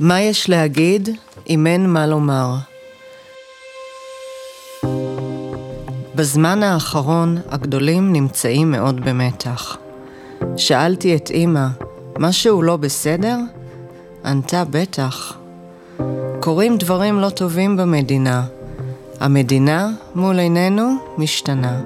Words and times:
מה 0.00 0.20
יש 0.20 0.48
להגיד 0.48 1.08
אם 1.50 1.66
אין 1.66 1.92
מה 1.92 2.06
לומר? 2.06 2.54
בזמן 6.14 6.62
האחרון 6.62 7.38
הגדולים 7.48 8.12
נמצאים 8.12 8.70
מאוד 8.70 9.00
במתח. 9.00 9.76
שאלתי 10.56 11.16
את 11.16 11.30
אמא, 11.30 11.66
משהו 12.18 12.62
לא 12.62 12.76
בסדר? 12.76 13.38
ענתה 14.24 14.64
בטח. 14.70 15.36
קורים 16.40 16.76
דברים 16.76 17.20
לא 17.20 17.30
טובים 17.30 17.76
במדינה. 17.76 18.44
המדינה 19.20 19.90
מול 20.14 20.38
עינינו 20.38 20.96
משתנה. 21.18 21.80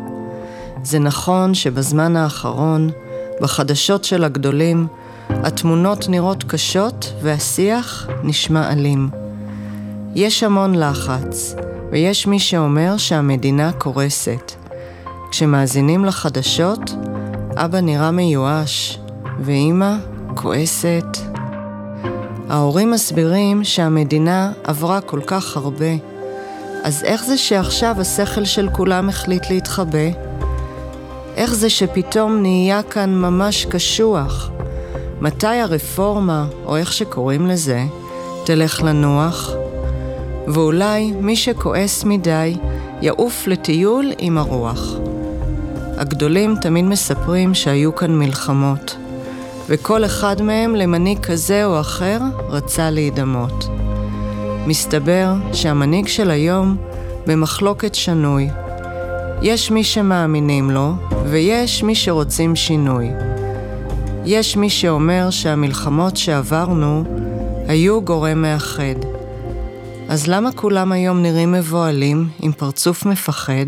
זה 0.82 0.98
נכון 0.98 1.54
שבזמן 1.54 2.16
האחרון, 2.16 2.90
בחדשות 3.40 4.04
של 4.04 4.24
הגדולים, 4.24 4.86
התמונות 5.44 6.08
נראות 6.08 6.44
קשות 6.44 7.12
והשיח 7.22 8.08
נשמע 8.22 8.72
אלים. 8.72 9.08
יש 10.14 10.42
המון 10.42 10.74
לחץ, 10.74 11.54
ויש 11.90 12.26
מי 12.26 12.38
שאומר 12.38 12.96
שהמדינה 12.96 13.72
קורסת. 13.72 14.52
כשמאזינים 15.30 16.04
לחדשות, 16.04 16.80
אבא 17.56 17.80
נראה 17.80 18.10
מיואש, 18.10 18.98
ואימא 19.40 19.94
כועסת. 20.34 21.16
ההורים 22.48 22.90
מסבירים 22.90 23.64
שהמדינה 23.64 24.52
עברה 24.64 25.00
כל 25.00 25.20
כך 25.26 25.56
הרבה, 25.56 25.94
אז 26.84 27.04
איך 27.04 27.24
זה 27.24 27.36
שעכשיו 27.36 27.96
השכל 28.00 28.44
של 28.44 28.68
כולם 28.72 29.08
החליט 29.08 29.50
להתחבא? 29.50 30.08
איך 31.36 31.54
זה 31.54 31.70
שפתאום 31.70 32.42
נהיה 32.42 32.82
כאן 32.82 33.14
ממש 33.14 33.64
קשוח? 33.64 34.50
מתי 35.24 35.46
הרפורמה, 35.46 36.46
או 36.64 36.76
איך 36.76 36.92
שקוראים 36.92 37.46
לזה, 37.46 37.84
תלך 38.44 38.82
לנוח? 38.82 39.50
ואולי 40.48 41.12
מי 41.20 41.36
שכועס 41.36 42.04
מדי 42.04 42.56
יעוף 43.00 43.46
לטיול 43.46 44.12
עם 44.18 44.38
הרוח. 44.38 44.94
הגדולים 45.96 46.54
תמיד 46.60 46.84
מספרים 46.84 47.54
שהיו 47.54 47.94
כאן 47.94 48.18
מלחמות, 48.18 48.96
וכל 49.68 50.04
אחד 50.04 50.42
מהם 50.42 50.74
למנהיג 50.74 51.18
כזה 51.18 51.64
או 51.64 51.80
אחר 51.80 52.18
רצה 52.48 52.90
להידמות. 52.90 53.68
מסתבר 54.66 55.34
שהמנהיג 55.52 56.06
של 56.06 56.30
היום 56.30 56.76
במחלוקת 57.26 57.94
שנוי. 57.94 58.48
יש 59.42 59.70
מי 59.70 59.84
שמאמינים 59.84 60.70
לו, 60.70 60.92
ויש 61.30 61.82
מי 61.82 61.94
שרוצים 61.94 62.56
שינוי. 62.56 63.10
יש 64.26 64.56
מי 64.56 64.70
שאומר 64.70 65.30
שהמלחמות 65.30 66.16
שעברנו 66.16 67.04
היו 67.68 68.02
גורם 68.02 68.42
מאחד. 68.42 68.94
אז 70.08 70.26
למה 70.26 70.52
כולם 70.52 70.92
היום 70.92 71.22
נראים 71.22 71.52
מבוהלים, 71.52 72.28
עם 72.40 72.52
פרצוף 72.52 73.06
מפחד? 73.06 73.66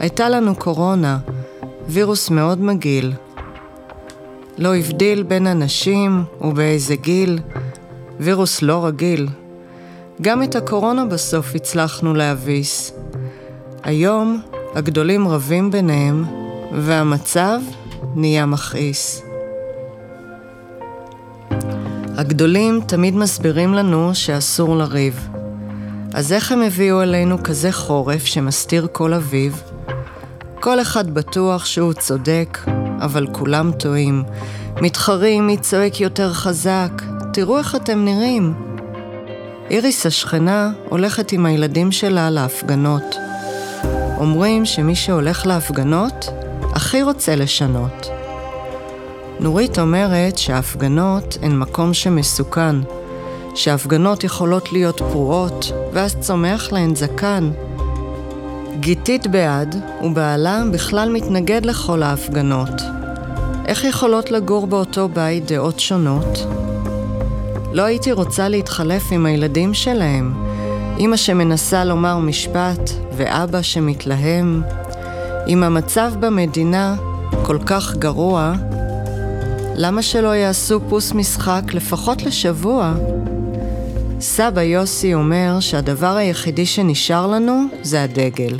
הייתה 0.00 0.28
לנו 0.28 0.54
קורונה, 0.54 1.18
וירוס 1.88 2.30
מאוד 2.30 2.60
מגעיל. 2.60 3.12
לא 4.58 4.76
הבדיל 4.76 5.22
בין 5.22 5.46
אנשים 5.46 6.24
ובאיזה 6.40 6.96
גיל, 6.96 7.38
וירוס 8.20 8.62
לא 8.62 8.86
רגיל. 8.86 9.28
גם 10.22 10.42
את 10.42 10.56
הקורונה 10.56 11.04
בסוף 11.04 11.54
הצלחנו 11.54 12.14
להביס. 12.14 12.92
היום 13.82 14.40
הגדולים 14.74 15.28
רבים 15.28 15.70
ביניהם, 15.70 16.24
והמצב 16.72 17.60
נהיה 18.16 18.46
מכעיס. 18.46 19.22
הגדולים 22.16 22.80
תמיד 22.86 23.16
מסבירים 23.16 23.74
לנו 23.74 24.14
שאסור 24.14 24.76
לריב. 24.76 25.28
אז 26.14 26.32
איך 26.32 26.52
הם 26.52 26.62
הביאו 26.62 27.00
עלינו 27.00 27.42
כזה 27.42 27.72
חורף 27.72 28.24
שמסתיר 28.24 28.88
כל 28.92 29.14
אביב? 29.14 29.62
כל 30.60 30.80
אחד 30.80 31.14
בטוח 31.14 31.64
שהוא 31.64 31.92
צודק, 31.92 32.58
אבל 33.00 33.26
כולם 33.32 33.72
טועים. 33.72 34.24
מתחרים 34.82 35.46
מי 35.46 35.56
צועק 35.56 36.00
יותר 36.00 36.32
חזק, 36.32 37.02
תראו 37.32 37.58
איך 37.58 37.76
אתם 37.76 38.04
נראים. 38.04 38.54
איריס 39.70 40.06
השכנה 40.06 40.72
הולכת 40.88 41.32
עם 41.32 41.46
הילדים 41.46 41.92
שלה 41.92 42.30
להפגנות. 42.30 43.16
אומרים 44.18 44.64
שמי 44.64 44.94
שהולך 44.94 45.46
להפגנות, 45.46 46.28
הכי 46.76 47.02
רוצה 47.02 47.36
לשנות. 47.36 48.08
נורית 49.40 49.78
אומרת 49.78 50.38
שההפגנות 50.38 51.38
הן 51.42 51.58
מקום 51.58 51.94
שמסוכן, 51.94 52.76
שההפגנות 53.54 54.24
יכולות 54.24 54.72
להיות 54.72 54.98
פרועות, 54.98 55.72
ואז 55.92 56.16
צומח 56.20 56.72
להן 56.72 56.94
זקן. 56.94 57.50
גיתית 58.80 59.26
בעד, 59.26 59.76
ובעלה 60.02 60.62
בכלל 60.72 61.12
מתנגד 61.12 61.66
לכל 61.66 62.02
ההפגנות. 62.02 62.82
איך 63.66 63.84
יכולות 63.84 64.30
לגור 64.30 64.66
באותו 64.66 65.08
בית 65.08 65.52
דעות 65.52 65.80
שונות? 65.80 66.46
לא 67.72 67.82
הייתי 67.82 68.12
רוצה 68.12 68.48
להתחלף 68.48 69.02
עם 69.10 69.26
הילדים 69.26 69.74
שלהם. 69.74 70.34
אמא 70.98 71.16
שמנסה 71.16 71.84
לומר 71.84 72.18
משפט, 72.18 72.90
ואבא 73.16 73.62
שמתלהם. 73.62 74.62
אם 75.48 75.62
המצב 75.62 76.12
במדינה 76.20 76.96
כל 77.42 77.58
כך 77.66 77.96
גרוע, 77.96 78.54
למה 79.74 80.02
שלא 80.02 80.36
יעשו 80.36 80.80
פוס 80.88 81.12
משחק 81.12 81.62
לפחות 81.72 82.22
לשבוע? 82.22 82.94
סבא 84.20 84.62
יוסי 84.62 85.14
אומר 85.14 85.60
שהדבר 85.60 86.16
היחידי 86.16 86.66
שנשאר 86.66 87.26
לנו 87.26 87.64
זה 87.82 88.02
הדגל, 88.02 88.58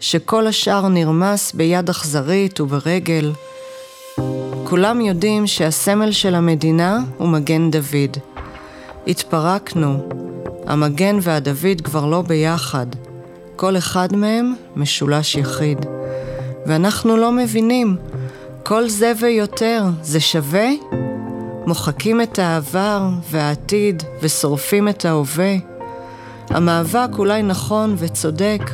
שכל 0.00 0.46
השאר 0.46 0.88
נרמס 0.88 1.52
ביד 1.52 1.90
אכזרית 1.90 2.60
וברגל. 2.60 3.32
כולם 4.64 5.00
יודעים 5.00 5.46
שהסמל 5.46 6.12
של 6.12 6.34
המדינה 6.34 6.98
הוא 7.16 7.28
מגן 7.28 7.70
דוד. 7.70 8.16
התפרקנו, 9.06 10.08
המגן 10.66 11.18
והדוד 11.22 11.80
כבר 11.84 12.06
לא 12.06 12.22
ביחד, 12.22 12.86
כל 13.56 13.76
אחד 13.76 14.16
מהם 14.16 14.54
משולש 14.76 15.34
יחיד. 15.34 15.99
ואנחנו 16.66 17.16
לא 17.16 17.32
מבינים 17.32 17.96
כל 18.62 18.88
זה 18.88 19.12
ויותר, 19.20 19.84
זה 20.02 20.20
שווה? 20.20 20.68
מוחקים 21.66 22.20
את 22.20 22.38
העבר 22.38 23.08
והעתיד 23.30 24.02
ושורפים 24.22 24.88
את 24.88 25.04
ההווה. 25.04 25.56
המאבק 26.48 27.08
אולי 27.18 27.42
נכון 27.42 27.94
וצודק, 27.98 28.70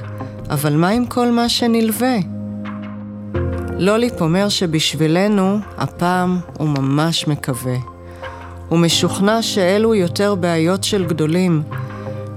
אבל 0.50 0.76
מה 0.76 0.88
עם 0.88 1.06
כל 1.06 1.30
מה 1.30 1.48
שנלווה? 1.48 2.16
לוליפ 3.78 4.20
אומר 4.20 4.48
שבשבילנו, 4.48 5.58
הפעם 5.78 6.38
הוא 6.58 6.68
ממש 6.68 7.28
מקווה. 7.28 7.76
הוא 8.68 8.78
משוכנע 8.78 9.42
שאלו 9.42 9.94
יותר 9.94 10.34
בעיות 10.34 10.84
של 10.84 11.04
גדולים, 11.04 11.62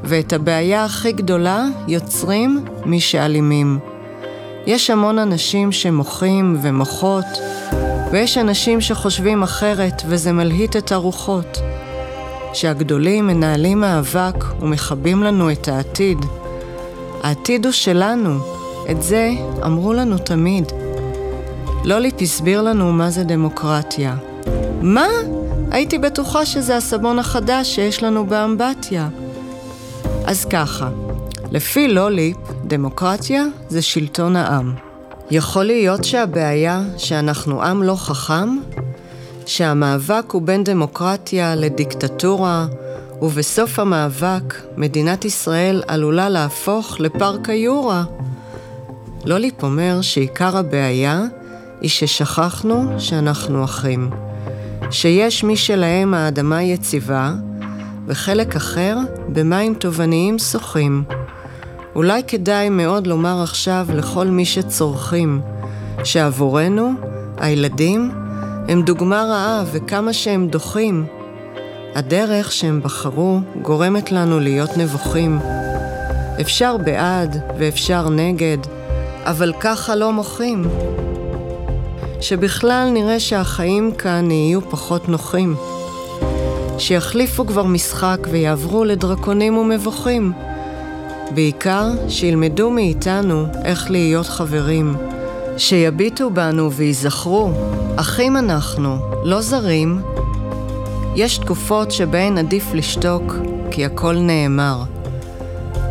ואת 0.03 0.33
הבעיה 0.33 0.85
הכי 0.85 1.11
גדולה 1.11 1.65
יוצרים 1.87 2.65
מי 2.85 2.99
שאלימים. 2.99 3.79
יש 4.65 4.89
המון 4.89 5.19
אנשים 5.19 5.71
שמוחים 5.71 6.57
ומוחות, 6.61 7.25
ויש 8.11 8.37
אנשים 8.37 8.81
שחושבים 8.81 9.43
אחרת 9.43 10.01
וזה 10.05 10.31
מלהיט 10.31 10.75
את 10.75 10.91
הרוחות. 10.91 11.59
שהגדולים 12.53 13.27
מנהלים 13.27 13.79
מאבק 13.81 14.43
ומכבים 14.61 15.23
לנו 15.23 15.51
את 15.51 15.67
העתיד. 15.67 16.17
העתיד 17.23 17.65
הוא 17.65 17.71
שלנו, 17.71 18.39
את 18.91 19.03
זה 19.03 19.31
אמרו 19.65 19.93
לנו 19.93 20.17
תמיד. 20.17 20.65
לוליט 21.83 22.21
הסביר 22.21 22.61
לנו 22.61 22.91
מה 22.91 23.09
זה 23.09 23.23
דמוקרטיה. 23.23 24.15
מה? 24.81 25.07
הייתי 25.71 25.97
בטוחה 25.97 26.45
שזה 26.45 26.77
הסבון 26.77 27.19
החדש 27.19 27.75
שיש 27.75 28.03
לנו 28.03 28.25
באמבטיה. 28.25 29.09
אז 30.25 30.45
ככה, 30.45 30.89
לפי 31.51 31.87
לוליפ, 31.87 32.37
דמוקרטיה 32.69 33.45
זה 33.69 33.81
שלטון 33.81 34.35
העם. 34.35 34.73
יכול 35.31 35.63
להיות 35.63 36.03
שהבעיה 36.03 36.81
שאנחנו 36.97 37.63
עם 37.63 37.83
לא 37.83 37.95
חכם? 37.95 38.57
שהמאבק 39.45 40.23
הוא 40.31 40.41
בין 40.41 40.63
דמוקרטיה 40.63 41.55
לדיקטטורה, 41.55 42.67
ובסוף 43.21 43.79
המאבק 43.79 44.55
מדינת 44.77 45.25
ישראל 45.25 45.83
עלולה 45.87 46.29
להפוך 46.29 46.99
לפארק 46.99 47.49
היורה. 47.49 48.03
לוליפ 49.25 49.63
אומר 49.63 50.01
שעיקר 50.01 50.57
הבעיה 50.57 51.23
היא 51.81 51.89
ששכחנו 51.89 52.99
שאנחנו 52.99 53.63
אחים. 53.63 54.09
שיש 54.91 55.43
מי 55.43 55.57
שלהם 55.57 56.13
האדמה 56.13 56.63
יציבה, 56.63 57.33
וחלק 58.07 58.55
אחר 58.55 58.97
במים 59.27 59.73
תובעניים 59.73 60.39
שוחים. 60.39 61.03
אולי 61.95 62.23
כדאי 62.27 62.69
מאוד 62.69 63.07
לומר 63.07 63.41
עכשיו 63.43 63.87
לכל 63.93 64.27
מי 64.27 64.45
שצורכים, 64.45 65.41
שעבורנו, 66.03 66.91
הילדים, 67.37 68.11
הם 68.67 68.81
דוגמה 68.81 69.23
רעה 69.23 69.63
וכמה 69.71 70.13
שהם 70.13 70.47
דוחים. 70.47 71.05
הדרך 71.95 72.51
שהם 72.51 72.81
בחרו 72.83 73.39
גורמת 73.61 74.11
לנו 74.11 74.39
להיות 74.39 74.77
נבוכים. 74.77 75.39
אפשר 76.41 76.77
בעד 76.77 77.41
ואפשר 77.57 78.09
נגד, 78.09 78.57
אבל 79.23 79.53
ככה 79.59 79.95
לא 79.95 80.13
מוחים. 80.13 80.65
שבכלל 82.21 82.89
נראה 82.93 83.19
שהחיים 83.19 83.91
כאן 83.91 84.31
יהיו 84.31 84.61
פחות 84.69 85.09
נוחים. 85.09 85.55
שיחליפו 86.77 87.45
כבר 87.47 87.63
משחק 87.63 88.27
ויעברו 88.31 88.83
לדרקונים 88.83 89.57
ומבוכים. 89.57 90.33
בעיקר 91.33 91.89
שילמדו 92.07 92.69
מאיתנו 92.69 93.45
איך 93.65 93.91
להיות 93.91 94.25
חברים. 94.25 94.95
שיביטו 95.57 96.29
בנו 96.29 96.71
וייזכרו, 96.71 97.51
אחים 97.95 98.37
אנחנו, 98.37 98.97
לא 99.23 99.41
זרים. 99.41 100.01
יש 101.15 101.37
תקופות 101.37 101.91
שבהן 101.91 102.37
עדיף 102.37 102.73
לשתוק, 102.73 103.35
כי 103.71 103.85
הכל 103.85 104.15
נאמר. 104.15 104.83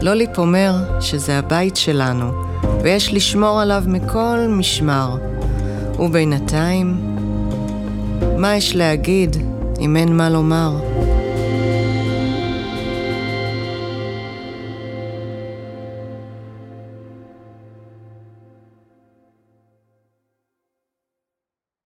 לוליפ 0.03 0.39
אומר 0.39 0.75
שזה 1.01 1.39
הבית 1.39 1.77
שלנו, 1.77 2.31
ויש 2.83 3.15
לשמור 3.15 3.61
עליו 3.61 3.83
מכל 3.87 4.39
משמר. 4.49 5.17
ובינתיים, 5.99 6.97
מה 8.37 8.57
יש 8.57 8.77
להגיד 8.77 9.37
אם 9.81 9.97
אין 9.97 10.17
מה 10.17 10.31
לומר? 10.31 10.77